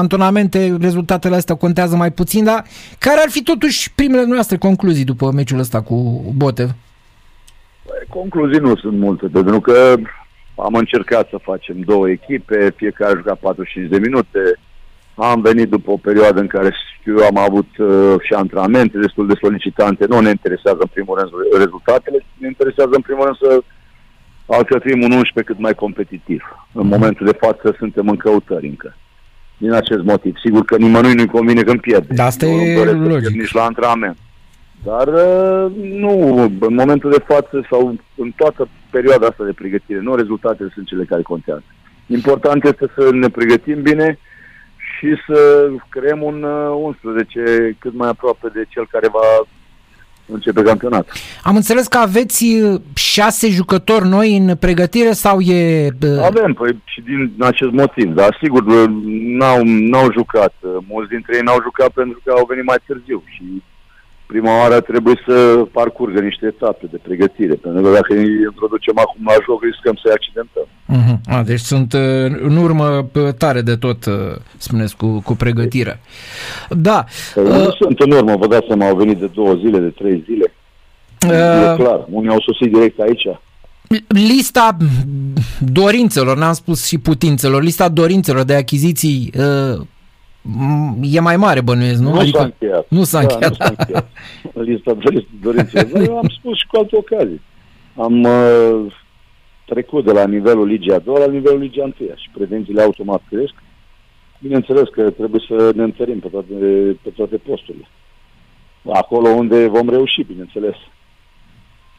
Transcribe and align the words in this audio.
antonamente, 0.00 0.76
rezultatele 0.80 1.36
astea 1.36 1.54
contează 1.54 1.96
mai 1.96 2.12
puțin, 2.12 2.44
dar 2.44 2.64
care 2.98 3.20
ar 3.20 3.30
fi 3.30 3.42
totuși 3.42 3.92
primele 3.94 4.24
noastre 4.24 4.56
concluzii 4.56 5.04
după 5.04 5.30
meciul 5.30 5.58
ăsta 5.58 5.82
cu 5.82 5.96
Botev? 6.36 6.70
Păi, 7.86 8.06
concluzii 8.08 8.60
nu 8.60 8.76
sunt 8.76 8.98
multe, 8.98 9.26
pentru 9.26 9.60
că 9.60 9.94
am 10.54 10.74
încercat 10.74 11.28
să 11.28 11.38
facem 11.42 11.76
două 11.80 12.08
echipe, 12.08 12.74
fiecare 12.76 13.12
a 13.12 13.16
jucat 13.16 13.38
45 13.38 13.90
de 13.90 13.98
minute, 13.98 14.58
am 15.14 15.40
venit 15.40 15.68
după 15.68 15.90
o 15.90 15.96
perioadă 15.96 16.40
în 16.40 16.46
care 16.46 16.70
știu 16.98 17.18
eu 17.18 17.26
am 17.26 17.38
avut 17.38 17.76
uh, 17.78 18.14
și 18.22 18.32
antrenamente 18.32 18.98
destul 18.98 19.26
de 19.26 19.38
solicitante. 19.40 20.06
Nu 20.08 20.20
ne 20.20 20.28
interesează 20.28 20.78
în 20.80 20.90
primul 20.92 21.18
rând 21.18 21.30
rezultatele, 21.58 22.24
ne 22.38 22.46
interesează 22.46 22.90
în 22.92 23.00
primul 23.00 23.24
rând 23.24 23.36
să 23.36 23.62
alcătuim 24.46 25.02
un 25.02 25.12
11 25.12 25.52
cât 25.52 25.58
mai 25.58 25.74
competitiv. 25.74 26.42
În 26.72 26.86
mhm. 26.86 26.90
momentul 26.94 27.26
de 27.26 27.38
față 27.40 27.74
suntem 27.78 28.08
în 28.08 28.16
căutări 28.16 28.66
încă. 28.66 28.96
Din 29.60 29.72
acest 29.72 30.02
motiv. 30.02 30.36
Sigur 30.44 30.64
că 30.64 30.76
nimănui 30.76 31.14
nu-i 31.14 31.26
convine 31.26 31.62
când 31.62 31.80
pierde. 31.80 32.14
Dar 32.14 32.26
asta 32.26 32.46
e 32.46 32.84
logic. 32.84 33.28
Nici 33.28 33.52
la 33.52 33.64
antrenament. 33.64 34.16
Dar 34.84 35.08
uh, 35.08 35.72
nu, 35.82 36.42
în 36.60 36.74
momentul 36.74 37.10
de 37.10 37.24
față 37.26 37.66
sau 37.70 37.94
în 38.16 38.30
toată 38.36 38.68
perioada 38.90 39.26
asta 39.26 39.44
de 39.44 39.52
pregătire, 39.52 40.00
nu 40.00 40.14
rezultatele 40.14 40.70
sunt 40.74 40.86
cele 40.86 41.04
care 41.04 41.22
contează. 41.22 41.64
Important 42.06 42.64
este 42.64 42.86
să 42.94 43.08
ne 43.12 43.28
pregătim 43.28 43.82
bine 43.82 44.18
și 44.76 45.14
să 45.26 45.70
creăm 45.88 46.22
un 46.22 46.42
11 46.42 47.40
uh, 47.40 47.76
cât 47.78 47.94
mai 47.94 48.08
aproape 48.08 48.48
de 48.54 48.64
cel 48.68 48.86
care 48.90 49.08
va 49.08 49.46
începe 50.32 50.62
campionatul. 50.62 51.12
Am 51.42 51.56
înțeles 51.56 51.86
că 51.86 51.98
aveți 51.98 52.44
uh, 52.44 52.80
șase 52.94 53.48
jucători 53.48 54.08
noi 54.08 54.36
în 54.36 54.56
pregătire 54.56 55.12
sau 55.12 55.40
e... 55.40 55.88
Avem, 56.24 56.52
păi 56.52 56.82
și 56.84 57.00
din 57.00 57.32
acest 57.38 57.70
motiv, 57.70 58.14
dar 58.14 58.38
sigur 58.42 58.64
n-au, 59.38 59.62
n-au 59.64 60.12
jucat. 60.12 60.54
Mulți 60.88 61.10
dintre 61.10 61.36
ei 61.36 61.42
n-au 61.42 61.58
jucat 61.62 61.88
pentru 61.88 62.20
că 62.24 62.32
au 62.36 62.46
venit 62.48 62.64
mai 62.64 62.76
târziu 62.86 63.22
și 63.26 63.62
prima 64.32 64.52
oară 64.60 64.80
trebuie 64.80 65.16
să 65.26 65.34
parcurgă 65.72 66.20
niște 66.20 66.46
etape 66.46 66.86
de 66.90 66.98
pregătire, 67.02 67.54
pentru 67.54 67.82
că 67.82 67.90
dacă 67.90 68.12
îi 68.14 68.30
introducem 68.50 68.96
acum 69.04 69.22
la 69.26 69.36
joc, 69.46 69.62
riscăm 69.62 69.96
să-i 70.02 70.16
accidentăm. 70.18 70.66
Uh-huh. 70.96 71.16
A, 71.34 71.42
deci 71.42 71.60
sunt 71.72 71.92
uh, 71.92 72.00
în 72.48 72.56
urmă 72.56 73.10
tare 73.38 73.60
de 73.60 73.76
tot, 73.76 74.04
uh, 74.06 74.14
spuneți, 74.56 74.96
cu, 74.96 75.20
cu 75.26 75.34
pregătirea. 75.34 76.00
Da. 76.68 77.04
Păi 77.34 77.44
uh, 77.44 77.50
nu 77.50 77.70
sunt 77.80 77.98
în 78.00 78.10
urmă, 78.10 78.36
vă 78.36 78.46
dați 78.46 78.66
seama, 78.66 78.88
au 78.88 78.96
venit 78.96 79.18
de 79.18 79.30
două 79.34 79.54
zile, 79.54 79.78
de 79.78 79.88
trei 80.00 80.24
zile. 80.28 80.54
Uh, 81.26 81.72
e 81.72 81.82
clar, 81.82 82.00
unii 82.10 82.30
au 82.30 82.40
sosit 82.40 82.72
direct 82.72 83.00
aici. 83.00 83.26
Lista 84.06 84.76
dorințelor, 85.58 86.36
n-am 86.36 86.52
spus 86.52 86.86
și 86.86 86.98
putințelor, 86.98 87.62
lista 87.62 87.88
dorințelor 87.88 88.42
de 88.42 88.54
achiziții 88.54 89.32
uh, 89.38 89.80
e 91.02 91.20
mai 91.20 91.36
mare 91.36 91.60
bănuiesc, 91.60 92.00
nu? 92.00 92.10
Nu 92.12 92.18
adică 92.18 92.38
s-a 92.38 92.44
încheiat. 92.44 92.86
Nu 92.88 93.02
s-a 93.02 93.22
da, 93.22 93.34
încheiat. 93.34 93.50
Nu 93.50 93.56
s-a 93.64 93.74
încheiat. 93.78 94.08
Lista 94.52 94.96
dorințelor. 95.42 96.02
Eu 96.02 96.16
am 96.16 96.28
spus 96.28 96.58
și 96.58 96.66
cu 96.66 96.76
alte 96.76 96.96
ocazii. 96.96 97.40
Am 97.96 98.22
uh, 98.22 98.92
trecut 99.64 100.04
de 100.04 100.12
la 100.12 100.26
nivelul 100.26 100.66
Ligii 100.66 100.92
a 100.92 100.98
doua 100.98 101.18
la 101.18 101.32
nivelul 101.32 101.58
Ligii 101.58 101.80
a 101.82 101.84
întâia 101.84 102.14
și 102.16 102.30
pretențiile 102.32 102.82
automat 102.82 103.22
cresc. 103.28 103.54
Bineînțeles 104.38 104.88
că 104.88 105.10
trebuie 105.10 105.42
să 105.48 105.72
ne 105.74 105.82
întărim 105.82 106.18
pe 106.18 106.28
toate, 106.28 106.54
pe 107.02 107.10
toate 107.10 107.36
posturile. 107.36 107.88
Acolo 108.92 109.28
unde 109.28 109.66
vom 109.66 109.88
reuși, 109.88 110.22
bineînțeles. 110.22 110.74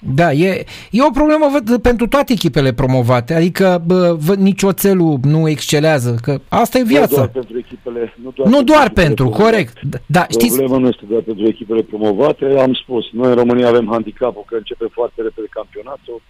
Da, 0.04 0.32
e, 0.32 0.66
e 0.92 1.04
o 1.04 1.10
problemă 1.10 1.46
văd, 1.52 1.82
pentru 1.82 2.08
toate 2.08 2.34
echipele 2.34 2.74
promovate, 2.74 3.34
adică 3.34 3.84
bă, 3.86 4.16
văd, 4.20 4.38
nici 4.38 4.64
oțelul 4.64 5.20
nu 5.24 5.50
excelează, 5.50 6.16
că 6.22 6.40
asta 6.50 6.78
e 6.78 6.84
viața. 6.84 7.08
Nu 7.10 7.16
doar 7.16 7.28
pentru 7.28 7.58
echipele, 7.58 8.14
nu 8.24 8.32
doar, 8.36 8.48
nu 8.48 8.56
pentru, 8.56 8.74
doar 8.74 8.90
pentru 8.90 9.30
corect. 9.30 9.80
Da, 10.06 10.26
știți... 10.30 10.58
Problema 10.58 10.78
nu 10.78 10.88
este 10.88 11.06
doar 11.10 11.22
pentru 11.22 11.46
echipele 11.48 11.82
promovate, 11.82 12.46
am 12.46 12.74
spus, 12.74 13.06
noi 13.12 13.30
în 13.30 13.36
România 13.36 13.68
avem 13.68 13.88
handicapul 13.92 14.44
că 14.48 14.56
începe 14.56 14.86
foarte 14.92 15.22
repede 15.22 15.48
campionatul. 15.50 16.22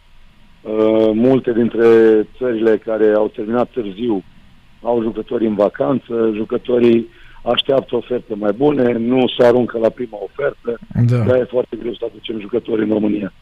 Uh, 0.62 1.12
multe 1.14 1.54
dintre 1.54 1.88
țările 2.38 2.78
care 2.78 3.14
au 3.16 3.28
terminat 3.28 3.70
târziu 3.70 4.24
au 4.82 5.02
jucători 5.02 5.46
în 5.46 5.56
vacanță, 5.56 6.32
jucătorii 6.36 7.08
așteaptă 7.44 7.96
oferte 7.96 8.36
mai 8.36 8.52
bune, 8.52 8.92
nu 8.92 9.28
se 9.38 9.46
aruncă 9.46 9.78
la 9.78 9.90
prima 9.90 10.18
ofertă, 10.22 10.80
da. 11.06 11.18
dar 11.18 11.40
e 11.40 11.44
foarte 11.44 11.76
greu 11.80 11.94
să 11.94 12.06
aducem 12.06 12.40
jucători 12.40 12.84
în 12.84 12.90
România. 12.90 13.34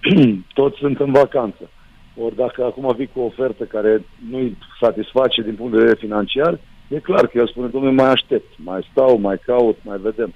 toți 0.60 0.78
sunt 0.78 1.00
în 1.00 1.12
vacanță. 1.12 1.70
Ori 2.16 2.36
dacă 2.36 2.64
acum 2.64 2.94
vii 2.96 3.10
cu 3.12 3.20
o 3.20 3.24
ofertă 3.24 3.64
care 3.64 4.04
nu-i 4.30 4.56
satisface 4.80 5.42
din 5.42 5.54
punct 5.54 5.72
de 5.72 5.78
vedere 5.78 5.98
financiar, 5.98 6.58
e 6.88 6.98
clar 6.98 7.26
că 7.26 7.38
el 7.38 7.48
spune, 7.48 7.66
domnule, 7.66 8.02
mai 8.02 8.10
aștept, 8.10 8.52
mai 8.56 8.88
stau, 8.90 9.18
mai 9.18 9.38
caut, 9.46 9.78
mai 9.82 9.98
vedem. 9.98 10.34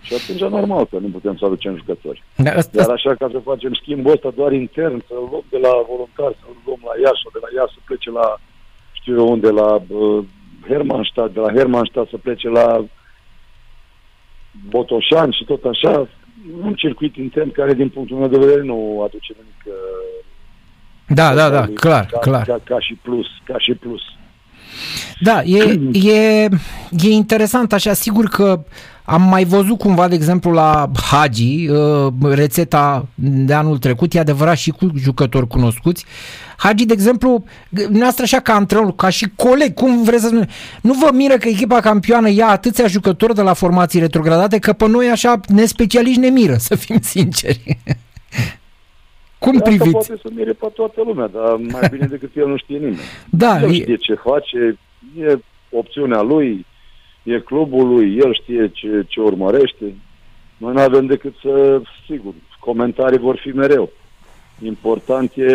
Și 0.00 0.14
atunci 0.14 0.40
e 0.40 0.48
normal 0.48 0.86
că 0.86 0.98
nu 0.98 1.08
putem 1.08 1.36
să 1.36 1.44
aducem 1.44 1.76
jucători. 1.76 2.22
Da, 2.36 2.50
asta... 2.50 2.82
Dar 2.82 2.90
așa 2.90 3.14
ca 3.14 3.28
să 3.32 3.38
facem 3.38 3.72
schimbul 3.74 4.12
ăsta 4.12 4.30
doar 4.30 4.52
intern, 4.52 5.04
să 5.06 5.14
luăm 5.14 5.44
de 5.50 5.58
la 5.58 5.72
voluntar, 5.88 6.32
să 6.40 6.46
luăm 6.64 6.80
la 6.84 6.94
Iași 7.02 7.22
sau 7.22 7.30
de 7.32 7.40
la 7.42 7.48
Iași 7.56 7.74
să 7.74 7.80
plece 7.84 8.10
la, 8.10 8.40
știu 8.92 9.14
eu 9.16 9.28
unde, 9.30 9.50
la 9.50 9.82
uh, 9.88 10.24
Hermannstadt, 10.68 11.34
de 11.34 11.40
la 11.40 11.52
Hermannstadt 11.52 12.10
să 12.10 12.16
plece 12.16 12.48
la 12.48 12.84
Botoșani 14.68 15.32
și 15.32 15.44
tot 15.44 15.64
așa, 15.64 16.08
un 16.62 16.74
circuit 16.74 17.16
intern 17.16 17.52
care, 17.52 17.74
din 17.74 17.88
punctul 17.88 18.18
meu 18.18 18.28
de 18.28 18.38
vedere, 18.38 18.62
nu 18.62 19.02
aduce 19.06 19.34
nimic. 19.36 19.62
Uh, 19.66 20.26
da, 21.08 21.34
da, 21.34 21.48
da, 21.50 21.68
clar, 21.74 22.06
ca, 22.06 22.18
clar. 22.18 22.44
Ca, 22.46 22.60
ca 22.64 22.80
și 22.80 22.94
plus, 22.94 23.26
ca 23.44 23.58
și 23.58 23.74
plus. 23.74 24.00
Da, 25.20 25.42
e, 25.42 25.80
e, 26.10 26.48
e 27.02 27.10
interesant 27.10 27.72
așa, 27.72 27.92
sigur 27.92 28.24
că 28.24 28.64
am 29.10 29.22
mai 29.22 29.44
văzut 29.44 29.78
cumva, 29.78 30.08
de 30.08 30.14
exemplu, 30.14 30.50
la 30.50 30.90
Hagi, 31.10 31.68
uh, 31.68 32.12
rețeta 32.20 33.06
de 33.14 33.52
anul 33.52 33.78
trecut, 33.78 34.14
e 34.14 34.18
adevărat 34.18 34.56
și 34.56 34.70
cu 34.70 34.90
jucători 34.96 35.46
cunoscuți. 35.46 36.04
Hagi, 36.56 36.86
de 36.86 36.92
exemplu, 36.92 37.44
noastră 37.90 38.22
așa 38.22 38.40
ca 38.40 38.54
antrenor, 38.54 38.94
ca 38.94 39.08
și 39.08 39.26
coleg, 39.36 39.74
cum 39.74 40.02
vreți 40.02 40.22
să 40.22 40.28
spuneți, 40.28 40.54
nu 40.82 40.92
vă 40.92 41.10
miră 41.12 41.36
că 41.36 41.48
echipa 41.48 41.80
campioană 41.80 42.30
ia 42.30 42.46
atâția 42.46 42.86
jucători 42.86 43.34
de 43.34 43.42
la 43.42 43.52
formații 43.52 44.00
retrogradate, 44.00 44.58
că 44.58 44.72
pe 44.72 44.88
noi 44.88 45.08
așa 45.08 45.40
nespecialiști 45.46 46.20
ne 46.20 46.28
miră, 46.28 46.56
să 46.68 46.74
fim 46.74 46.98
sinceri. 47.00 47.78
Cum 49.38 49.56
Asta 49.56 49.68
priviți? 49.68 49.90
poate 49.90 50.18
să 50.22 50.28
mire 50.34 50.52
pe 50.52 50.66
toată 50.74 51.02
lumea, 51.04 51.26
dar 51.26 51.56
mai 51.56 51.88
bine 51.90 52.06
decât 52.06 52.30
el 52.36 52.48
nu 52.48 52.56
știe 52.56 52.76
nimeni. 52.76 52.98
Da, 53.30 53.60
el 53.60 53.72
știe 53.72 53.96
ce 53.96 54.14
face, 54.14 54.78
e 55.18 55.38
opțiunea 55.70 56.20
lui, 56.20 56.66
e 57.28 57.38
clubul 57.40 57.88
lui, 57.88 58.16
el 58.16 58.34
știe 58.42 58.70
ce, 58.74 59.04
ce 59.08 59.20
urmărește. 59.20 59.94
Noi 60.56 60.72
nu 60.72 60.80
avem 60.80 61.06
decât 61.06 61.34
să, 61.42 61.80
sigur, 62.06 62.32
comentarii 62.60 63.18
vor 63.18 63.36
fi 63.36 63.48
mereu. 63.48 63.90
Important 64.62 65.32
e 65.34 65.52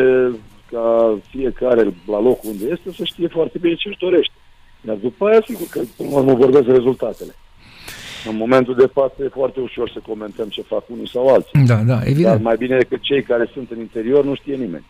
ca 0.71 1.17
fiecare 1.29 1.83
la 2.07 2.19
locul 2.21 2.49
unde 2.49 2.65
este 2.71 2.91
să 2.97 3.03
știe 3.03 3.27
foarte 3.27 3.57
bine 3.57 3.75
ce 3.75 3.87
își 3.87 3.97
dorește. 3.97 4.33
Iar 4.87 4.95
după 4.95 5.25
aia, 5.25 5.41
sigur 5.45 5.67
că 5.69 5.81
până 5.97 6.09
la 6.09 6.17
urmă 6.17 6.33
vorbesc 6.33 6.67
rezultatele. 6.67 7.35
În 8.29 8.35
momentul 8.35 8.75
de 8.75 8.89
față 8.93 9.23
e 9.23 9.27
foarte 9.27 9.59
ușor 9.59 9.89
să 9.89 9.99
comentăm 10.07 10.47
ce 10.47 10.61
fac 10.61 10.83
unii 10.87 11.09
sau 11.09 11.27
alții. 11.27 11.65
Da, 11.65 11.75
da, 11.75 11.99
evident. 12.03 12.25
Dar 12.25 12.41
mai 12.41 12.55
bine 12.57 12.77
decât 12.77 13.01
cei 13.01 13.23
care 13.23 13.49
sunt 13.53 13.71
în 13.71 13.79
interior 13.79 14.23
nu 14.23 14.35
știe 14.35 14.55
nimeni. 14.55 14.85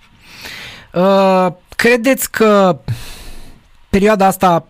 Uh, 0.93 1.47
credeți 1.75 2.31
că 2.31 2.79
perioada 3.89 4.25
asta 4.25 4.67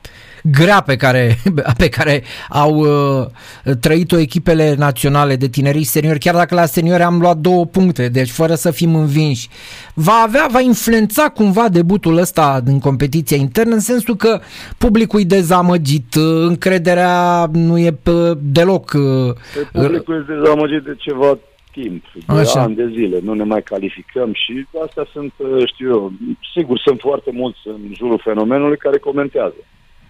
grea 0.51 0.81
pe 0.81 0.95
care, 0.95 1.35
pe 1.81 1.89
care 1.89 2.23
au 2.49 2.75
uh, 2.75 3.75
trăit-o 3.79 4.17
echipele 4.17 4.75
naționale 4.77 5.35
de 5.35 5.47
tineri 5.47 5.83
seniori, 5.83 6.19
chiar 6.19 6.35
dacă 6.35 6.55
la 6.55 6.65
seniori 6.65 7.03
am 7.03 7.19
luat 7.19 7.37
două 7.37 7.65
puncte, 7.65 8.09
deci 8.09 8.29
fără 8.29 8.53
să 8.53 8.71
fim 8.71 8.95
învinși, 8.95 9.49
va 9.93 10.23
avea, 10.25 10.47
va 10.51 10.59
influența 10.59 11.29
cumva 11.29 11.69
debutul 11.69 12.17
ăsta 12.17 12.61
în 12.65 12.79
competiția 12.79 13.37
internă, 13.37 13.73
în 13.73 13.79
sensul 13.79 14.15
că 14.15 14.39
publicul 14.77 15.19
e 15.19 15.23
dezamăgit, 15.23 16.15
uh, 16.15 16.47
încrederea 16.47 17.45
nu 17.53 17.77
e 17.77 17.97
deloc... 18.39 18.91
Uh, 18.93 19.33
păi 19.71 19.83
publicul 19.83 20.15
e 20.15 20.33
dezamăgit 20.33 20.83
de 20.83 20.95
ceva 20.97 21.37
timp, 21.71 22.03
de 22.27 22.39
Așa. 22.39 22.61
ani 22.61 22.75
de 22.75 22.87
zile, 22.87 23.19
nu 23.23 23.33
ne 23.33 23.43
mai 23.43 23.63
calificăm 23.63 24.33
și 24.33 24.65
astea 24.85 25.05
sunt, 25.11 25.33
uh, 25.37 25.67
știu 25.67 25.89
eu, 25.89 26.11
sigur 26.55 26.79
sunt 26.79 26.99
foarte 26.99 27.31
mulți 27.33 27.59
în 27.63 27.81
jurul 27.97 28.21
fenomenului 28.23 28.77
care 28.77 28.97
comentează. 28.97 29.55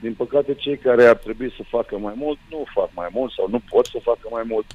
Din 0.03 0.13
păcate, 0.13 0.53
cei 0.53 0.77
care 0.77 1.03
ar 1.05 1.15
trebui 1.15 1.51
să 1.57 1.63
facă 1.75 1.97
mai 1.97 2.13
mult, 2.17 2.37
nu 2.49 2.63
fac 2.73 2.89
mai 2.95 3.07
mult 3.11 3.31
sau 3.31 3.47
nu 3.49 3.61
pot 3.69 3.85
să 3.85 3.99
facă 4.01 4.27
mai 4.31 4.43
mult. 4.47 4.65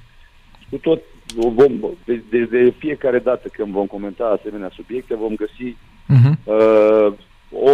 Cu 0.71 0.77
tot, 0.77 1.01
vom, 1.35 1.73
de, 2.05 2.23
de, 2.31 2.45
de 2.45 2.75
fiecare 2.79 3.19
dată 3.19 3.49
când 3.49 3.73
vom 3.73 3.87
comenta 3.87 4.25
asemenea 4.39 4.71
subiecte, 4.75 5.15
vom 5.15 5.35
găsi 5.35 5.77
uh-huh. 6.15 6.35
uh, 6.45 7.13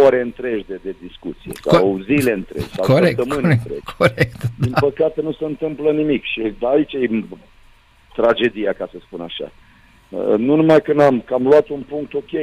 ore 0.03 0.21
întregi 0.21 0.65
de, 0.67 0.79
de 0.83 0.95
discuție, 1.01 1.51
sau 1.61 1.99
zile 1.99 2.31
întregi, 2.31 2.67
sau 2.67 2.85
corect, 2.85 3.17
săptămâni 3.17 3.41
corect, 3.41 3.61
întregi. 3.61 3.95
Corect, 3.97 4.41
Din 4.59 4.71
da. 4.71 4.79
păcate 4.79 5.21
nu 5.21 5.33
se 5.33 5.45
întâmplă 5.45 5.91
nimic 5.91 6.23
și 6.23 6.53
aici 6.61 6.93
e 6.93 7.23
tragedia, 8.15 8.73
ca 8.73 8.87
să 8.91 8.97
spun 9.01 9.21
așa. 9.21 9.51
Uh, 10.09 10.37
nu 10.37 10.55
numai 10.55 10.81
că 10.81 11.03
am, 11.03 11.21
că 11.21 11.33
am 11.33 11.43
luat 11.43 11.69
un 11.69 11.81
punct 11.81 12.13
ok, 12.13 12.33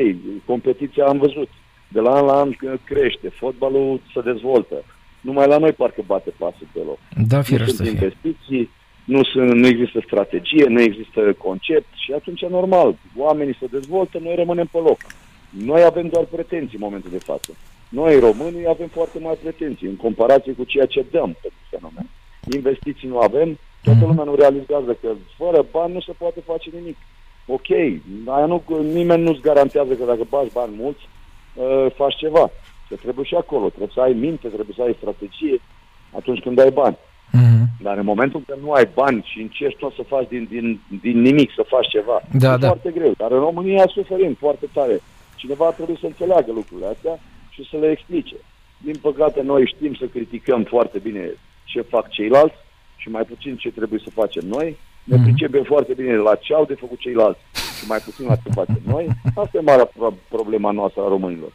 competiția 0.44 1.06
am 1.06 1.18
văzut, 1.18 1.48
de 1.88 2.00
la 2.00 2.14
an 2.14 2.24
la 2.24 2.40
an 2.40 2.50
crește, 2.84 3.28
fotbalul 3.28 4.00
se 4.12 4.20
dezvoltă, 4.20 4.84
Numai 5.22 5.46
la 5.46 5.58
noi 5.58 5.72
parcă 5.72 6.02
bate 6.06 6.30
pasul 6.38 6.66
deloc. 6.72 6.98
Da, 7.28 7.36
Nu 7.36 7.42
firește 7.42 7.74
sunt 7.74 7.88
să 7.88 7.94
fie. 7.94 8.02
investiții, 8.02 8.70
nu, 9.04 9.24
sunt, 9.24 9.52
nu 9.52 9.66
există 9.66 10.00
strategie, 10.06 10.64
nu 10.68 10.80
există 10.80 11.32
concept 11.38 11.86
și 12.04 12.12
atunci 12.12 12.40
e 12.40 12.46
normal. 12.50 12.94
Oamenii 13.16 13.56
se 13.60 13.66
dezvoltă, 13.66 14.18
noi 14.18 14.34
rămânem 14.34 14.68
pe 14.72 14.78
loc. 14.78 14.98
Noi 15.64 15.82
avem 15.82 16.08
doar 16.08 16.24
pretenții 16.24 16.76
în 16.78 16.84
momentul 16.84 17.10
de 17.10 17.18
față. 17.18 17.50
Noi, 17.88 18.18
românii, 18.20 18.66
avem 18.68 18.88
foarte 18.88 19.18
mari 19.18 19.38
pretenții 19.38 19.86
în 19.88 19.96
comparație 19.96 20.52
cu 20.52 20.64
ceea 20.64 20.86
ce 20.86 21.04
dăm 21.10 21.36
pentru 21.42 21.60
fenomen. 21.70 22.06
Investiții 22.54 23.08
nu 23.08 23.18
avem, 23.18 23.58
toată 23.82 23.98
Mhm. 23.98 24.08
lumea 24.08 24.24
nu 24.24 24.34
realizează 24.34 24.96
că 25.00 25.08
fără 25.36 25.66
bani 25.70 25.92
nu 25.92 26.00
se 26.00 26.12
poate 26.18 26.40
face 26.46 26.70
nimic. 26.78 26.96
Ok, 27.46 27.68
aia 28.26 28.46
nu, 28.46 28.62
nimeni 28.82 29.22
nu-ți 29.22 29.40
garantează 29.40 29.92
că 29.94 30.04
dacă 30.04 30.24
bagi 30.28 30.52
bani 30.52 30.72
mulți, 30.78 31.08
uh, 31.54 31.86
faci 31.94 32.16
ceva. 32.16 32.50
Că 32.92 32.98
trebuie 33.02 33.24
și 33.24 33.34
acolo, 33.34 33.68
trebuie 33.68 33.90
să 33.94 34.00
ai 34.00 34.12
minte, 34.12 34.48
trebuie 34.48 34.74
să 34.76 34.82
ai 34.82 34.96
strategie 35.00 35.60
atunci 36.18 36.40
când 36.40 36.58
ai 36.58 36.70
bani. 36.70 36.96
Mhm. 37.32 37.62
Dar 37.82 37.96
în 37.98 38.04
momentul 38.04 38.38
în 38.38 38.44
care 38.48 38.60
nu 38.64 38.72
ai 38.72 38.88
bani 38.94 39.22
și 39.30 39.40
încerci 39.40 39.76
tot 39.78 39.92
să 39.94 40.02
faci 40.02 40.28
din, 40.28 40.46
din, 40.50 40.80
din 41.00 41.20
nimic, 41.20 41.50
să 41.54 41.64
faci 41.68 41.88
ceva, 41.88 42.22
Da, 42.38 42.52
e 42.52 42.56
da. 42.56 42.66
foarte 42.66 42.90
greu. 42.90 43.12
Dar 43.16 43.30
în 43.30 43.38
România 43.38 43.84
suferim 43.86 44.34
foarte 44.34 44.66
tare. 44.72 45.00
Cineva 45.36 45.70
trebuie 45.70 45.96
să 46.00 46.06
înțeleagă 46.06 46.52
lucrurile 46.52 46.86
astea 46.86 47.18
și 47.50 47.68
să 47.70 47.76
le 47.76 47.90
explice. 47.90 48.36
Din 48.78 48.94
păcate, 49.00 49.42
noi 49.42 49.66
știm 49.74 49.94
să 49.94 50.04
criticăm 50.04 50.62
foarte 50.62 50.98
bine 50.98 51.30
ce 51.64 51.80
fac 51.80 52.08
ceilalți 52.10 52.54
și 52.96 53.08
mai 53.10 53.22
puțin 53.24 53.56
ce 53.56 53.70
trebuie 53.70 54.00
să 54.04 54.10
facem 54.10 54.42
noi. 54.46 54.76
Ne 55.04 55.16
Mhm. 55.16 55.24
pricepem 55.24 55.62
foarte 55.62 55.92
bine 55.94 56.16
la 56.16 56.34
ce 56.34 56.54
au 56.54 56.64
de 56.64 56.74
făcut 56.74 56.98
ceilalți 56.98 57.40
și 57.80 57.86
mai 57.88 57.98
puțin 57.98 58.26
la 58.26 58.36
ce 58.36 58.50
facem 58.54 58.80
noi. 58.86 59.06
Asta 59.34 59.58
e 59.58 59.60
marea 59.60 59.84
pro- 59.84 60.14
problema 60.28 60.70
noastră 60.70 61.02
a 61.02 61.08
românilor. 61.08 61.52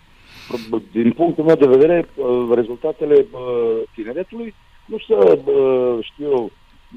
Pro- 0.47 0.81
Din 0.91 1.11
punctul 1.11 1.43
meu 1.43 1.55
de 1.55 1.67
vedere, 1.67 2.09
uh, 2.15 2.49
rezultatele 2.55 3.15
uh, 3.31 3.81
tineretului 3.95 4.53
nu 4.85 4.97
se, 4.97 5.13
uh, 5.13 5.97
știu 6.01 6.25
eu, 6.31 6.51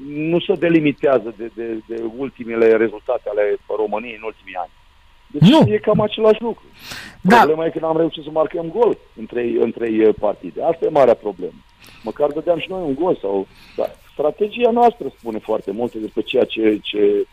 nu 0.07 0.39
se 0.39 0.53
delimitează 0.53 1.33
de, 1.37 1.51
de, 1.55 1.81
de 1.87 2.03
ultimele 2.17 2.75
rezultate 2.75 3.29
ale 3.29 3.57
României 3.77 4.15
în 4.15 4.23
ultimii 4.25 4.55
ani. 4.55 4.71
Deci 5.27 5.49
Nu. 5.49 5.73
e 5.73 5.77
cam 5.77 5.99
același 6.01 6.41
lucru. 6.41 6.63
Da. 7.21 7.35
Problema 7.37 7.65
e 7.65 7.69
că 7.69 7.79
n-am 7.79 7.97
reușit 7.97 8.23
să 8.23 8.29
marcăm 8.31 8.69
gol 8.69 8.97
în 9.15 9.25
trei, 9.25 9.55
în 9.59 9.71
trei 9.71 10.05
uh, 10.05 10.15
partide. 10.19 10.63
Asta 10.63 10.85
e 10.85 10.89
marea 10.89 11.13
problemă. 11.13 11.59
Măcar 12.03 12.31
dădeam 12.31 12.59
și 12.59 12.69
noi 12.69 12.81
un 12.81 12.95
gol 12.95 13.17
sau... 13.21 13.47
Da. 13.75 13.85
Strategia 14.13 14.71
noastră 14.71 15.11
spune 15.17 15.39
foarte 15.39 15.71
multe 15.71 15.97
despre 15.97 16.21
ceea 16.21 16.43
ce, 16.43 16.79
ce 16.81 17.27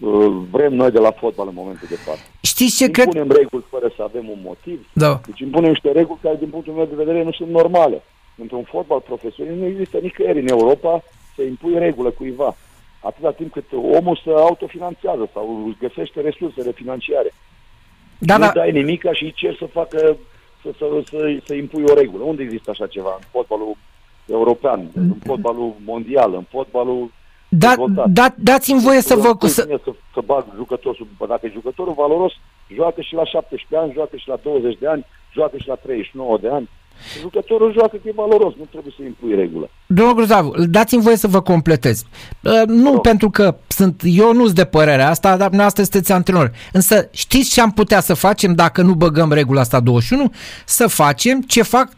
uh, 0.00 0.32
vrem 0.50 0.74
noi 0.74 0.90
de 0.90 0.98
la 0.98 1.10
fotbal 1.10 1.48
în 1.48 1.54
momentul 1.54 1.86
de 1.90 1.94
față. 1.96 2.20
Știți 2.60 2.76
ce 2.76 2.90
cred? 2.90 3.06
Impunem 3.06 3.36
reguli 3.36 3.64
fără 3.68 3.92
să 3.96 4.02
avem 4.02 4.28
un 4.28 4.38
motiv. 4.42 4.86
Da. 4.92 5.20
Deci 5.26 5.40
impunem 5.40 5.70
niște 5.70 5.92
reguli 5.92 6.18
care, 6.22 6.36
din 6.36 6.48
punctul 6.48 6.72
meu 6.72 6.84
de 6.84 6.94
vedere, 7.02 7.22
nu 7.22 7.32
sunt 7.32 7.48
normale. 7.48 8.02
Într-un 8.36 8.62
fotbal 8.62 9.00
profesionist 9.00 9.58
nu 9.58 9.66
există 9.66 9.98
nicăieri 9.98 10.40
în 10.40 10.48
Europa 10.48 11.02
să 11.36 11.42
impui 11.42 11.78
regulă 11.78 12.10
cuiva. 12.10 12.56
Atâta 13.00 13.32
timp 13.32 13.52
cât 13.52 13.64
omul 13.72 14.20
se 14.24 14.30
autofinanțează 14.30 15.28
sau 15.32 15.64
își 15.66 15.76
găsește 15.80 16.20
resursele 16.20 16.72
financiare. 16.72 17.32
Da, 18.18 18.36
nu 18.36 18.44
da. 18.44 18.52
dai 18.54 18.72
nimica 18.72 19.12
și 19.12 19.24
îi 19.24 19.32
cer 19.32 19.56
să 19.56 19.64
facă, 19.64 20.16
să, 20.62 20.70
să, 20.78 21.02
să, 21.10 21.38
să 21.46 21.54
impui 21.54 21.84
o 21.86 21.94
regulă. 21.94 22.24
Unde 22.24 22.42
există 22.42 22.70
așa 22.70 22.86
ceva? 22.86 23.14
În 23.18 23.26
fotbalul 23.30 23.76
european, 24.26 24.90
în 24.94 25.14
fotbalul 25.24 25.74
mondial, 25.84 26.34
în 26.34 26.44
fotbalul 26.50 27.10
Da, 27.50 27.68
dezvoltat. 27.68 28.06
da, 28.08 28.34
dați-mi 28.38 28.80
voie 28.80 29.00
să 29.00 29.14
vă... 29.14 29.28
Spui 29.34 29.48
Să, 29.48 29.64
mie 29.68 29.80
să, 29.84 29.90
să 30.14 30.20
bag 30.24 30.44
jucătorul, 30.56 31.06
bă, 31.18 31.26
dacă 31.26 31.46
e 31.46 31.50
jucătorul 31.52 31.94
valoros, 31.96 32.32
joacă 32.74 33.00
și 33.00 33.14
la 33.14 33.24
17 33.24 33.76
ani, 33.78 33.92
joacă 33.92 34.16
și 34.16 34.28
la 34.28 34.38
20 34.42 34.78
de 34.78 34.86
ani, 34.86 35.06
joacă 35.32 35.56
și 35.58 35.68
la 35.68 35.74
39 35.74 36.38
de 36.38 36.48
ani. 36.48 36.68
Jucătorul 37.20 37.72
joacă 37.72 37.96
că 37.96 38.08
e 38.08 38.12
valoros, 38.14 38.54
nu 38.58 38.64
trebuie 38.70 38.92
să 38.96 39.02
impui 39.02 39.34
regulă. 39.34 39.70
Domnul 39.86 40.14
Grozav, 40.14 40.50
dați-mi 40.56 41.02
voie 41.02 41.16
să 41.16 41.26
vă 41.26 41.40
completez. 41.40 42.04
Uh, 42.42 42.62
Nu 42.66 42.92
Rog. 42.92 43.00
pentru 43.00 43.30
că 43.30 43.56
sunt, 43.68 44.02
eu 44.04 44.32
nu 44.32 44.44
sunt 44.44 44.54
de 44.56 44.64
părere 44.64 45.02
asta, 45.02 45.28
dar 45.28 45.38
dumneavoastră 45.38 45.82
sunteți 45.82 46.12
antrenor. 46.12 46.50
Însă 46.72 47.08
știți 47.12 47.50
ce 47.50 47.60
am 47.60 47.70
putea 47.70 48.00
să 48.00 48.14
facem 48.14 48.54
dacă 48.54 48.82
nu 48.82 48.94
băgăm 48.94 49.32
regula 49.32 49.60
asta 49.60 49.80
21? 49.80 50.32
Să 50.64 50.86
facem 50.86 51.40
ce 51.40 51.62
fac 51.62 51.88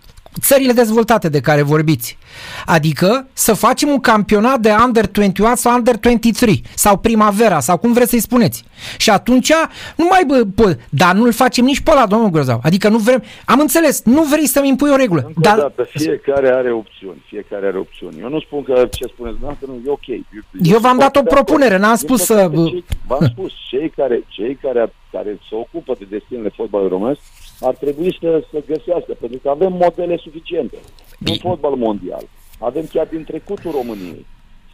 țările 0.40 0.72
dezvoltate 0.72 1.28
de 1.28 1.40
care 1.40 1.62
vorbiți. 1.62 2.18
Adică 2.66 3.26
să 3.32 3.52
facem 3.54 3.88
un 3.88 4.00
campionat 4.00 4.60
de 4.60 4.70
Under 4.84 5.06
21 5.10 5.54
sau 5.54 5.74
Under 5.76 5.96
23 5.98 6.62
sau 6.74 6.96
Primavera 6.98 7.60
sau 7.60 7.78
cum 7.78 7.92
vreți 7.92 8.10
să-i 8.10 8.20
spuneți. 8.20 8.64
Și 8.96 9.10
atunci 9.10 9.52
nu 9.96 10.06
mai 10.10 10.24
bă, 10.26 10.42
bă, 10.54 10.76
dar 10.90 11.14
nu-l 11.14 11.32
facem 11.32 11.64
nici 11.64 11.80
pe 11.80 11.90
ăla, 11.90 12.06
domnul 12.06 12.28
Grozav. 12.30 12.60
Adică 12.62 12.88
nu 12.88 12.98
vrem, 12.98 13.22
am 13.44 13.60
înțeles, 13.60 14.02
nu 14.04 14.22
vrei 14.22 14.46
să-mi 14.46 14.68
impui 14.68 14.90
o 14.90 14.96
regulă. 14.96 15.22
Încă 15.26 15.40
Dar, 15.40 15.56
o 15.58 15.60
dată, 15.60 15.88
fiecare 15.90 16.48
are 16.48 16.72
opțiuni, 16.72 17.22
fiecare 17.28 17.66
are 17.66 17.78
opțiuni. 17.78 18.20
Eu 18.20 18.28
nu 18.28 18.40
spun 18.40 18.62
că 18.62 18.72
ce 18.90 19.04
spuneți 19.14 19.36
dumneavoastră 19.38 19.66
nu 19.66 19.80
e 19.86 19.90
ok. 19.90 20.08
Eu, 20.08 20.22
Eu 20.62 20.78
v-am 20.78 20.98
dat 20.98 21.16
o 21.16 21.18
sunt 21.18 21.28
de 21.28 21.30
acord. 21.34 21.46
propunere, 21.46 21.78
n-am 21.78 21.94
Din 21.96 22.06
spus 22.06 22.26
păcate, 22.26 22.56
să- 22.56 22.62
Cei, 22.68 22.84
v-am 23.06 23.26
spus, 23.32 23.52
cei 23.70 23.92
care, 23.96 24.24
cei 24.28 24.58
care, 24.62 24.92
care 25.12 25.38
se 25.48 25.54
ocupă 25.54 25.94
de 25.98 26.06
destinele 26.10 26.50
fotbalului 26.56 26.92
românesc 26.92 27.20
ar 27.62 27.74
trebui 27.74 28.18
să, 28.20 28.42
să 28.50 28.58
găsească, 28.66 29.12
pentru 29.20 29.38
că 29.42 29.48
avem 29.48 29.72
modele 29.72 30.16
suficiente. 30.16 30.76
În 31.24 31.34
fotbal 31.34 31.74
mondial. 31.74 32.24
Avem 32.58 32.84
chiar 32.92 33.06
din 33.06 33.24
trecutul 33.24 33.70
României. 33.70 34.26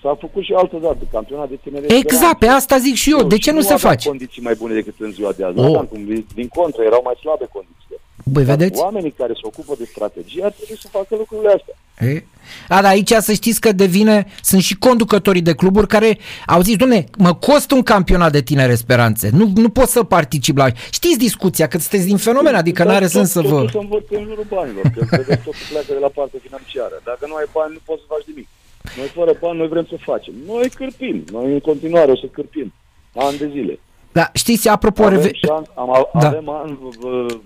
S-a 0.03 0.17
făcut 0.21 0.43
și 0.43 0.53
altă 0.53 0.77
dată, 0.77 0.99
campionat 1.13 1.49
de 1.49 1.59
tineret. 1.63 1.91
Exact, 1.91 2.39
pe 2.39 2.47
asta 2.47 2.77
zic 2.79 2.95
și 2.95 3.11
eu. 3.11 3.23
De 3.23 3.39
ce 3.39 3.51
nu 3.53 3.61
se 3.61 3.73
aveam 3.73 3.93
face? 3.93 4.09
condiții 4.09 4.43
mai 4.43 4.55
bune 4.55 4.75
decât 4.75 4.95
în 4.99 5.11
ziua 5.11 5.33
de 5.33 5.45
azi. 5.45 5.59
Oh. 5.59 5.67
Oh. 5.67 5.87
Cum, 5.91 6.25
din 6.35 6.49
contră, 6.49 6.83
erau 6.83 7.01
mai 7.05 7.15
slabe 7.21 7.47
condițiile. 7.53 7.88
Băi, 8.33 8.45
Dar 8.45 8.57
vedeți? 8.57 8.81
Oamenii 8.81 9.11
care 9.11 9.33
se 9.33 9.41
ocupă 9.43 9.75
de 9.79 9.85
strategie 9.85 10.45
ar 10.45 10.51
trebui 10.51 10.77
să 10.81 10.89
facă 10.89 11.15
lucrurile 11.19 11.53
astea. 11.57 11.75
E? 12.15 12.23
A, 12.69 12.81
dar 12.83 12.85
aici 12.85 13.11
să 13.13 13.33
știți 13.33 13.61
că 13.61 13.73
devine, 13.73 14.27
sunt 14.43 14.63
și 14.63 14.77
conducătorii 14.79 15.43
de 15.43 15.55
cluburi 15.55 15.87
care 15.87 16.19
au 16.47 16.61
zis, 16.61 16.77
domne, 16.77 17.05
mă 17.19 17.35
costă 17.35 17.75
un 17.75 17.83
campionat 17.83 18.33
de 18.33 18.43
tinere 18.43 18.75
speranțe, 18.75 19.31
nu, 19.33 19.53
nu 19.55 19.69
pot 19.69 19.89
să 19.89 20.03
particip 20.03 20.57
la... 20.57 20.67
Știți 20.91 21.19
discuția, 21.19 21.67
că 21.69 21.79
sunteți 21.79 22.07
din 22.07 22.17
fenomen, 22.17 22.55
adică 22.55 22.83
Dar 22.83 22.93
n-are 22.93 23.05
tot- 23.05 23.13
sens 23.13 23.31
să 23.31 23.41
vă... 23.41 23.49
Totul 23.49 23.69
se 23.71 23.79
învârte 23.79 24.17
în 24.17 24.25
jurul 24.25 24.47
banilor, 24.49 24.83
că 24.95 25.05
vedeți, 25.11 25.43
totul 25.45 25.67
pleacă 25.71 25.87
de 25.93 25.99
la 26.01 26.09
partea 26.15 26.39
financiară. 26.47 27.01
Dacă 27.05 27.25
nu 27.29 27.35
ai 27.35 27.47
bani, 27.53 27.73
nu 27.73 27.81
poți 27.85 28.01
să 28.01 28.07
faci 28.15 28.27
nimic. 28.27 28.49
Noi 28.97 29.07
fără 29.19 29.33
bani, 29.41 29.59
noi 29.59 29.69
vrem 29.69 29.87
să 29.91 29.97
facem. 30.11 30.35
Noi 30.47 30.69
cârpim, 30.69 31.25
noi 31.33 31.53
în 31.53 31.61
continuare 31.61 32.11
o 32.11 32.17
să 32.17 32.27
cârpim. 32.27 32.73
Ani 33.15 33.39
de 33.39 33.49
zile. 33.53 33.79
Da, 34.13 34.31
știți, 34.35 34.69
apropo... 34.69 35.03
Avem, 35.03 35.17
reve... 35.17 35.31
șans, 35.35 35.67
am, 35.75 36.09
Da. 36.21 36.27
avem 36.29 36.49
an, 36.49 36.77
v- 36.81 37.41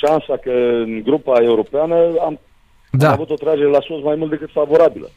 șansa 0.00 0.36
că 0.36 0.50
în 0.84 1.02
grupa 1.02 1.34
europeană 1.42 1.94
am, 2.24 2.38
Da. 2.90 3.06
am 3.06 3.12
avut 3.12 3.30
o 3.30 3.34
tragere 3.34 3.68
la 3.68 3.80
sus 3.80 4.02
mai 4.02 4.16
mult 4.16 4.30
decât 4.30 4.50
favorabilă. 4.52 5.10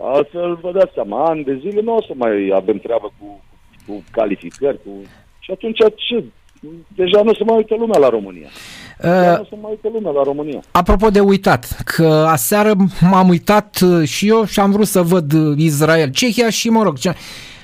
Altfel, 0.00 0.58
vă 0.62 0.72
dați 0.72 0.92
seama, 0.94 1.24
ani 1.24 1.44
de 1.44 1.58
zile 1.60 1.80
nu 1.80 1.96
o 1.96 2.02
să 2.02 2.12
mai 2.14 2.50
avem 2.54 2.78
treabă 2.78 3.12
cu, 3.18 3.44
cu 3.86 4.02
calificări. 4.10 4.78
Cu... 4.84 4.90
Și 5.38 5.50
atunci 5.50 5.78
ce? 5.94 6.24
Deja 6.88 7.22
nu 7.22 7.34
se 7.34 7.44
mai 7.44 7.56
uită 7.56 7.74
lumea 7.74 7.98
la 7.98 8.08
România. 8.08 8.48
Deja 8.98 9.32
Uh, 9.32 9.38
nu 9.38 9.44
se 9.44 9.56
mai 9.60 9.70
uită 9.70 9.88
lumea 9.92 10.10
la 10.12 10.22
România. 10.22 10.60
Apropo 10.70 11.08
de 11.10 11.20
uitat, 11.20 11.82
că 11.84 12.26
aseară 12.28 12.72
m-am 13.10 13.28
uitat 13.28 13.80
uh, 13.80 14.08
și 14.08 14.28
eu 14.28 14.44
și 14.44 14.60
am 14.60 14.70
vrut 14.70 14.86
să 14.86 15.02
văd 15.02 15.32
uh, 15.32 15.56
Israel, 15.58 16.10
Cehia 16.10 16.50
și, 16.50 16.68
mă 16.68 16.82
rog, 16.82 16.98
ce... 16.98 17.14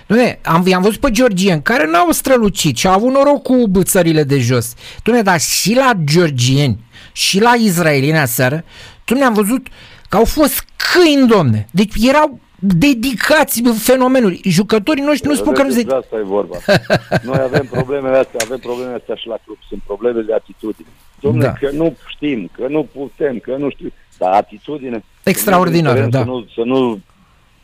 Doamne, 0.09 0.39
am, 0.43 0.67
i-am 0.67 0.83
văzut 0.83 1.01
pe 1.01 1.11
georgieni 1.11 1.63
care 1.63 1.91
n-au 1.91 2.11
strălucit 2.11 2.77
și 2.77 2.87
au 2.87 2.93
avut 2.93 3.13
noroc 3.13 3.43
cu 3.43 3.67
bă, 3.69 3.83
țările 3.83 4.23
de 4.25 4.39
jos. 4.39 4.75
Doamne, 5.03 5.23
dar 5.23 5.41
și 5.41 5.75
la 5.75 5.93
georgieni 6.05 6.79
și 7.13 7.41
la 7.41 7.55
israelieni 7.55 8.19
aseară, 8.19 8.65
Doamne, 9.05 9.27
am 9.27 9.35
văzut 9.35 9.67
că 10.09 10.17
au 10.17 10.25
fost 10.25 10.65
câini, 10.77 11.27
domne. 11.27 11.69
Deci 11.71 11.95
erau 12.03 12.41
dedicați 12.59 13.63
bă, 13.63 13.71
fenomenului. 13.71 14.41
Jucătorii 14.45 15.03
noștri 15.05 15.29
nu 15.29 15.35
spun 15.35 15.53
că 15.55 15.63
nu 15.63 15.71
se... 15.71 15.75
Despre 15.75 15.97
asta 15.97 16.17
e 16.17 16.23
vorba. 16.23 16.57
Noi 17.29 17.39
avem 17.41 17.67
problemele 17.71 18.17
astea, 18.17 18.41
avem 18.45 18.59
problemele 18.59 18.95
astea 18.95 19.15
și 19.15 19.27
la 19.27 19.39
club. 19.45 19.57
Sunt 19.69 19.83
probleme 19.87 20.21
de 20.21 20.35
atitudine. 20.35 20.89
Dom'le, 21.19 21.41
Da. 21.41 21.47
da. 21.47 21.53
că 21.53 21.71
nu 21.73 21.97
știm, 22.07 22.51
că 22.53 22.67
nu 22.69 22.89
putem, 22.93 23.39
că 23.39 23.57
nu 23.59 23.71
știu. 23.71 23.93
Dar 24.19 24.33
atitudine... 24.33 25.05
Extraordinară, 25.23 25.99
să 25.99 26.05
nu, 26.05 26.11
da. 26.11 26.19
Să 26.19 26.25
nu, 26.25 26.47
să 26.55 26.63
nu 26.65 27.01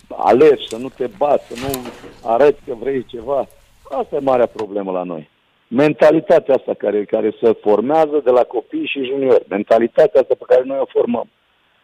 alegi, 0.08 0.68
să 0.68 0.76
nu 0.76 0.88
te 0.88 1.06
bați, 1.16 1.46
să 1.46 1.54
nu 1.66 1.82
arăți 2.30 2.60
că 2.66 2.74
vrei 2.80 3.04
ceva. 3.04 3.48
Asta 3.82 4.16
e 4.16 4.18
marea 4.18 4.46
problemă 4.46 4.90
la 4.92 5.02
noi. 5.02 5.30
Mentalitatea 5.68 6.54
asta 6.54 6.74
care, 6.74 7.04
care 7.04 7.34
se 7.40 7.52
formează 7.52 8.20
de 8.24 8.30
la 8.30 8.42
copii 8.42 8.86
și 8.86 9.04
juniori. 9.04 9.44
Mentalitatea 9.48 10.20
asta 10.20 10.34
pe 10.38 10.44
care 10.46 10.62
noi 10.64 10.78
o 10.80 10.86
formăm. 10.88 11.28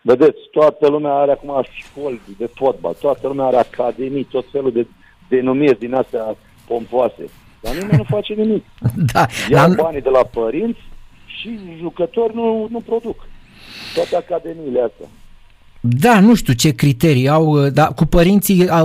Vedeți, 0.01 0.39
toată 0.51 0.89
lumea 0.89 1.13
are 1.13 1.31
acum 1.31 1.65
școli 1.71 2.21
de 2.39 2.51
fotbal, 2.55 2.95
toată 3.01 3.27
lumea 3.29 3.45
are 3.45 3.57
academii, 3.57 4.25
tot 4.25 4.45
felul 4.51 4.73
de 4.73 4.87
denumiri 5.29 5.79
din 5.79 5.95
astea 5.95 6.37
pompoase. 6.67 7.31
Dar 7.61 7.75
nimeni 7.75 7.97
nu 7.97 8.05
face 8.05 8.33
nimic. 8.35 8.65
Da, 9.13 9.27
Ia 9.51 9.67
la, 9.67 9.75
banii 9.83 10.01
de 10.01 10.09
la 10.09 10.25
părinți 10.25 10.81
și 11.27 11.59
jucători 11.79 12.35
nu, 12.35 12.69
nu 12.71 12.81
produc. 12.81 13.27
Toate 13.95 14.17
academiile 14.17 14.81
astea. 14.81 15.07
Da, 15.83 16.21
nu 16.21 16.35
știu 16.35 16.53
ce 16.53 16.75
criterii 16.75 17.29
au, 17.29 17.69
dar 17.69 17.95
cu 17.95 18.05
părinții, 18.05 18.69
a, 18.69 18.77
a, 18.77 18.85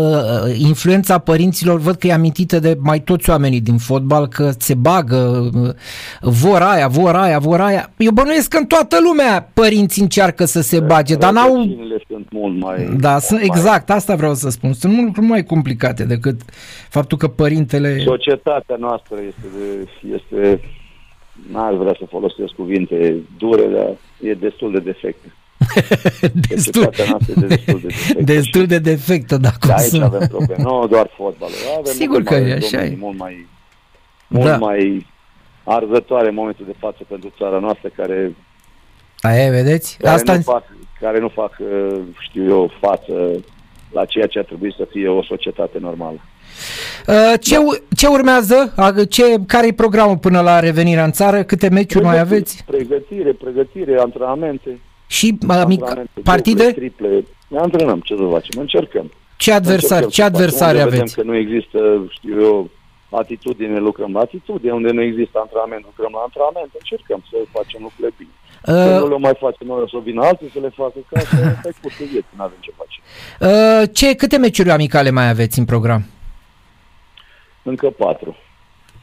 influența 0.58 1.18
părinților 1.18 1.80
văd 1.80 1.96
că 1.96 2.08
e 2.08 2.14
amintită 2.14 2.60
de 2.60 2.78
mai 2.80 3.00
toți 3.00 3.30
oamenii 3.30 3.62
din 3.62 3.78
fotbal, 3.78 4.28
că 4.28 4.52
se 4.58 4.74
bagă, 4.74 5.50
vor 6.22 6.62
aia, 6.62 6.88
vor 6.88 7.16
aia, 7.16 7.40
vor 7.40 7.62
aia. 7.62 7.92
Eu 7.98 8.12
bănuiesc 8.12 8.50
că 8.50 8.58
în 8.58 8.66
toată 8.66 8.98
lumea 9.08 9.50
părinții 9.54 10.02
încearcă 10.02 10.46
să 10.46 10.62
se 10.62 10.80
bage, 10.80 11.16
dar 11.16 11.32
n-au... 11.34 11.56
Rădăcinile 11.56 11.98
sunt 12.08 12.28
mult 12.32 12.60
mai... 12.60 12.96
Da, 13.00 13.20
sunt, 13.20 13.40
mai, 13.40 13.48
exact, 13.48 13.90
asta 13.90 14.16
vreau 14.16 14.34
să 14.34 14.50
spun. 14.50 14.74
Sunt 14.74 14.94
mult 14.94 15.18
mai 15.18 15.44
complicate 15.44 16.04
decât 16.04 16.42
faptul 16.90 17.18
că 17.18 17.28
părintele... 17.28 17.98
Societatea 18.04 18.76
noastră 18.80 19.16
este, 19.28 19.48
de, 19.58 19.88
este 20.16 20.62
n-aș 21.52 21.76
vrea 21.76 21.96
să 22.00 22.06
folosesc 22.10 22.54
cuvinte 22.54 23.16
dure, 23.38 23.64
dar 23.76 23.90
e 24.22 24.34
destul 24.34 24.72
de 24.72 24.80
defectă. 24.80 25.28
destul, 26.50 26.90
de 26.90 27.46
destul 27.48 27.48
de 27.48 27.48
defectă. 27.48 28.24
Destul 28.24 28.66
de 28.66 28.80
defectă, 28.80 29.38
da, 29.38 29.50
cum 29.60 29.70
de 29.70 29.74
aici 29.74 30.02
avem 30.02 30.28
probleme, 30.28 30.64
nu 30.64 30.88
doar 30.88 31.10
fotbalul. 31.16 31.56
Avem 31.78 31.94
Sigur 31.94 32.24
că 32.24 32.34
e 32.34 32.54
așa. 32.54 32.84
E. 32.84 32.96
Mult 33.00 33.18
mai, 33.18 33.48
mult 34.28 34.46
da. 34.46 34.58
mai 34.58 35.06
arzătoare 35.64 36.28
în 36.28 36.36
momentul 36.36 36.66
de 36.66 36.76
față 36.80 37.00
pentru 37.08 37.34
țara 37.38 37.60
noastră 37.60 37.90
care 37.96 38.36
Aia, 39.20 39.50
vedeți? 39.50 39.98
Care 39.98 40.14
Asta... 40.16 40.36
Nu 40.36 40.42
fac, 40.42 40.64
care 41.00 41.20
nu 41.20 41.28
fac, 41.28 41.52
uh, 41.60 42.00
știu 42.20 42.48
eu, 42.50 42.72
față 42.80 43.44
la 43.92 44.06
ceea 44.06 44.28
ce 44.28 44.40
ar 44.40 44.46
trebui 44.46 44.74
să 44.78 44.88
fie 44.92 45.08
o 45.08 45.24
societate 45.24 45.78
normală. 45.80 46.20
Uh, 47.08 47.34
ce, 47.40 47.56
ce 47.96 48.08
urmează? 48.08 48.74
Ce, 49.10 49.24
care 49.48 49.68
e 49.68 49.74
programul 49.74 50.18
până 50.18 50.42
la 50.42 50.60
revenirea 50.60 51.04
în 51.04 51.12
țară? 51.12 51.44
Câte 51.44 51.70
meciuri 51.70 52.04
mai 52.04 52.20
aveți? 52.20 52.64
Pregătire, 52.66 53.32
pregătire, 53.32 54.00
antrenamente. 54.00 54.80
Și 55.08 55.38
antrenamente, 55.48 55.86
partide? 56.24 56.66
Duple, 56.66 56.82
triple. 56.82 57.26
Ne 57.48 57.58
antrenăm, 57.58 58.00
ce 58.00 58.16
să 58.16 58.28
facem? 58.32 58.62
Încercăm. 58.62 59.12
Ce 59.38 59.52
adversari, 59.52 60.08
ce 60.08 60.24
adversari 60.24 60.80
aveți? 60.80 61.14
Vedem 61.14 61.14
că 61.16 61.24
nu 61.32 61.36
există, 61.36 62.06
știu 62.10 62.42
eu, 62.42 62.70
atitudine, 63.10 63.80
lucrăm 63.80 64.12
la 64.12 64.20
atitudine, 64.20 64.72
unde 64.72 64.92
nu 64.92 65.02
există 65.02 65.40
antrenament, 65.40 65.84
lucrăm 65.86 66.12
la 66.14 66.22
antrenament, 66.28 66.72
încercăm 66.74 67.24
să 67.30 67.38
facem 67.52 67.82
lucrurile 67.82 68.14
bine. 68.18 68.34
Uh, 68.68 69.00
nu 69.00 69.08
le 69.08 69.18
mai 69.18 69.36
facem 69.40 69.68
noi, 69.68 69.82
o 69.82 69.88
să 69.88 69.98
vină 70.04 70.24
alții 70.24 70.50
să 70.54 70.60
le 70.60 70.70
facă, 70.70 71.00
ca 71.10 71.20
să 71.20 71.36
stai 71.60 71.76
cursul 71.82 72.06
vieții, 72.06 72.36
nu 72.38 72.44
avem 72.44 72.58
ce 72.60 72.72
face. 72.82 72.98
Uh, 73.40 73.90
ce, 73.94 74.16
câte 74.16 74.38
meciuri 74.38 74.72
amicale 74.72 75.10
mai 75.10 75.30
aveți 75.30 75.60
în 75.60 75.66
program? 75.66 76.06
Încă 77.64 77.90
patru. 77.90 78.36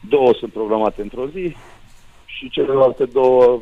Două 0.09 0.33
sunt 0.39 0.51
programate 0.51 1.01
într-o 1.01 1.27
zi 1.27 1.55
și 2.25 2.49
celelalte 2.49 3.05
două 3.05 3.61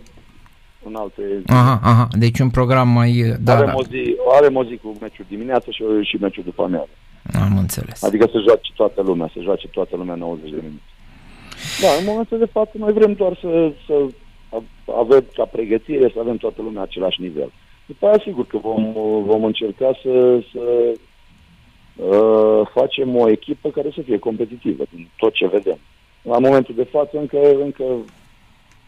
în 0.86 0.96
alte 0.96 1.22
zi. 1.38 1.52
Aha, 1.52 1.80
aha, 1.84 2.08
deci 2.12 2.40
un 2.40 2.50
program 2.50 2.90
mai... 2.90 3.36
Da, 3.44 3.54
avem, 3.54 3.66
da. 3.66 3.74
O 3.76 3.84
zi, 3.84 4.16
avem 4.38 4.56
o 4.56 4.64
zi 4.64 4.78
cu 4.78 4.96
meciuri 5.02 5.28
dimineața 5.28 5.72
și, 5.72 5.84
și 6.02 6.18
meciuri 6.20 6.46
după 6.46 6.64
amiază. 6.64 6.90
Am 7.34 7.58
înțeles. 7.58 8.04
Adică 8.04 8.28
să 8.32 8.40
joace 8.48 8.72
toată 8.76 9.02
lumea, 9.02 9.30
să 9.34 9.40
joace 9.42 9.68
toată 9.68 9.96
lumea 9.96 10.16
90 10.16 10.50
de 10.50 10.56
minute. 10.56 10.82
Da, 11.82 11.88
în 12.00 12.06
momentul 12.06 12.38
de 12.38 12.46
față 12.46 12.72
noi 12.78 12.94
vrem 12.94 13.14
doar 13.14 13.38
să, 13.42 13.72
să 13.86 13.94
avem 15.00 15.26
ca 15.34 15.46
pregătire, 15.46 16.12
să 16.14 16.20
avem 16.20 16.38
toată 16.38 16.62
lumea 16.62 16.82
același 16.82 17.22
nivel. 17.22 17.52
După 17.86 18.06
aia, 18.08 18.20
sigur 18.24 18.46
că 18.48 18.58
vom, 18.58 18.94
vom 19.26 19.44
încerca 19.44 19.92
să, 20.02 20.44
să 20.54 20.94
uh, 21.96 22.68
facem 22.74 23.16
o 23.16 23.30
echipă 23.30 23.70
care 23.70 23.90
să 23.96 24.02
fie 24.02 24.20
competitivă 24.20 24.84
din 24.90 25.10
tot 25.18 25.34
ce 25.34 25.48
vedem. 25.48 25.78
La 26.22 26.40
momentul 26.40 26.76
de 26.76 26.84
față 26.84 27.18
încă, 27.18 27.40
încă 27.64 27.84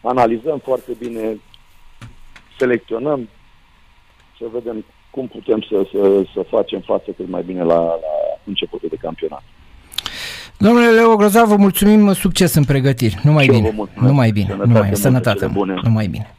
analizăm 0.02 0.58
foarte 0.58 0.92
bine, 0.98 1.40
selecționăm, 2.64 3.28
să 4.38 4.44
vedem 4.52 4.84
cum 5.10 5.26
putem 5.26 5.60
să, 5.68 5.76
să, 5.92 6.22
să 6.34 6.40
facem 6.48 6.80
față 6.80 7.08
cât 7.16 7.28
mai 7.28 7.42
bine 7.42 7.62
la, 7.62 7.80
la 8.04 8.14
începutul 8.44 8.88
de 8.88 8.96
campionat. 8.96 9.42
Domnule 10.58 10.90
Leo 10.90 11.16
Grozav, 11.16 11.48
vă 11.48 11.56
mulțumim 11.56 12.12
succes 12.12 12.54
în 12.54 12.64
pregătiri. 12.64 13.18
Numai 13.22 13.46
bine. 13.46 13.74
Numai 14.00 14.30
bine. 14.30 14.46
Sănătate, 14.48 14.72
numai, 14.72 14.96
sănătate 14.96 15.46
bune. 15.46 15.74
Numai 15.82 16.06
bine. 16.06 16.34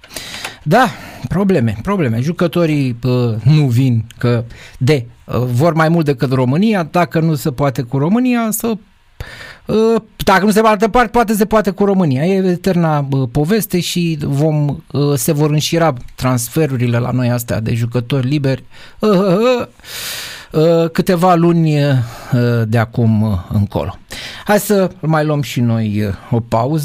Da, 0.64 0.86
probleme, 1.28 1.76
probleme. 1.82 2.20
Jucătorii 2.22 2.96
uh, 3.04 3.42
nu 3.44 3.66
vin 3.66 4.04
că 4.18 4.44
de 4.78 5.06
uh, 5.26 5.36
vor 5.36 5.74
mai 5.74 5.90
mult 5.90 6.06
decât 6.06 6.32
România, 6.32 6.84
dacă 6.84 7.20
nu 7.20 7.34
se 7.34 7.52
poate 7.52 7.82
cu 7.82 7.98
România, 7.98 8.48
să 8.52 8.68
uh, 8.68 8.78
dacă 10.26 10.46
nu 10.46 10.52
se 10.52 10.60
altă 10.60 10.88
parte, 10.88 11.10
poate 11.10 11.34
se 11.34 11.46
poate 11.46 11.70
cu 11.70 11.86
România. 11.86 12.26
E 12.26 12.50
eterna 12.52 13.08
uh, 13.12 13.30
poveste 13.32 13.80
și 13.80 14.18
vom, 14.22 14.78
uh, 14.92 15.14
se 15.16 15.32
vor 15.32 15.50
înșira 15.50 15.94
transferurile 16.16 16.98
la 16.98 17.12
noi 17.12 17.30
astea 17.30 17.60
de 17.60 17.74
jucători 17.74 18.28
liberi. 18.28 18.64
Uh, 19.00 19.10
uh, 19.10 19.38
uh. 19.60 19.68
Uh, 20.52 20.90
câteva 20.92 21.36
luni 21.36 21.76
uh, 21.84 21.92
de 22.68 22.78
acum 22.78 23.22
uh, 23.22 23.38
încolo. 23.54 23.98
Hai 24.46 24.60
să 24.60 24.92
mai 25.00 25.26
luăm 25.26 25.42
și 25.42 25.60
noi 25.60 26.16
o 26.32 26.40
pauză. 26.40 26.74